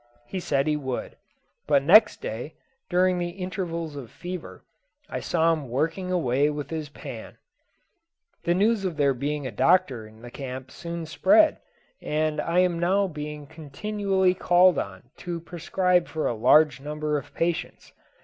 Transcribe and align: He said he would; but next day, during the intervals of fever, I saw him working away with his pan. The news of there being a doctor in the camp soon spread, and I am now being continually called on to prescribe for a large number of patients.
He 0.25 0.39
said 0.39 0.65
he 0.65 0.75
would; 0.75 1.15
but 1.67 1.83
next 1.83 2.21
day, 2.23 2.55
during 2.89 3.19
the 3.19 3.29
intervals 3.37 3.95
of 3.95 4.09
fever, 4.09 4.63
I 5.07 5.19
saw 5.19 5.53
him 5.53 5.69
working 5.69 6.11
away 6.11 6.49
with 6.49 6.71
his 6.71 6.89
pan. 6.89 7.37
The 8.43 8.55
news 8.55 8.83
of 8.83 8.97
there 8.97 9.13
being 9.13 9.45
a 9.45 9.51
doctor 9.51 10.07
in 10.07 10.23
the 10.23 10.31
camp 10.31 10.71
soon 10.71 11.05
spread, 11.05 11.59
and 12.01 12.41
I 12.41 12.61
am 12.61 12.79
now 12.79 13.05
being 13.05 13.45
continually 13.45 14.33
called 14.33 14.79
on 14.79 15.11
to 15.17 15.39
prescribe 15.39 16.07
for 16.07 16.25
a 16.25 16.33
large 16.33 16.79
number 16.81 17.19
of 17.19 17.35
patients. 17.35 17.93